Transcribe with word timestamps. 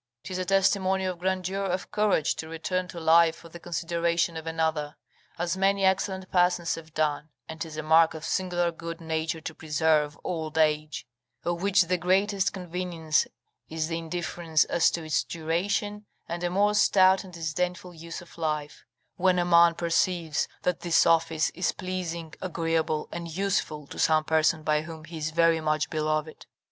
'Tis 0.23 0.39
a 0.39 0.45
testimony 0.45 1.05
of 1.05 1.19
grandeur 1.19 1.63
of 1.63 1.91
courage 1.91 2.33
to 2.33 2.47
return 2.49 2.87
to 2.87 2.99
life 2.99 3.35
for 3.35 3.49
the 3.49 3.59
consideration 3.59 4.35
of 4.35 4.47
another, 4.47 4.95
as 5.37 5.55
many 5.55 5.85
excellent 5.85 6.31
persons 6.31 6.73
have 6.73 6.91
done: 6.95 7.29
and 7.47 7.61
'tis 7.61 7.77
a 7.77 7.83
mark 7.83 8.15
of 8.15 8.25
singular 8.25 8.71
good 8.71 8.99
nature 8.99 9.39
to 9.39 9.53
preserve 9.53 10.17
old 10.23 10.57
age 10.57 11.05
(of 11.43 11.61
which 11.61 11.83
the 11.83 11.99
greatest 11.99 12.51
convenience 12.51 13.27
is 13.69 13.89
the 13.89 13.97
indifference 13.99 14.63
as 14.63 14.89
to 14.89 15.03
its 15.03 15.23
duration, 15.23 16.07
and 16.27 16.43
a 16.43 16.49
more 16.49 16.73
stout 16.73 17.23
and 17.23 17.31
disdainful 17.33 17.93
use 17.93 18.23
of 18.23 18.39
life), 18.39 18.83
when 19.17 19.37
a 19.37 19.45
man 19.45 19.75
perceives 19.75 20.47
that 20.63 20.79
this 20.79 21.05
office 21.05 21.51
is 21.51 21.71
pleasing, 21.71 22.33
agreeable, 22.41 23.07
and 23.11 23.37
useful 23.37 23.85
to 23.85 23.99
some 23.99 24.23
person 24.23 24.63
by 24.63 24.81
whom 24.81 25.05
he 25.05 25.19
is 25.19 25.29
very 25.29 25.61
much 25.61 25.91
beloved. 25.91 26.47